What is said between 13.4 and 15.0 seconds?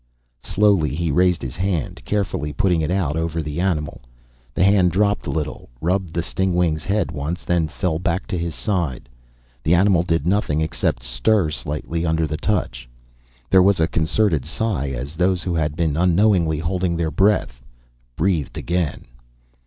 There was a concerted sigh,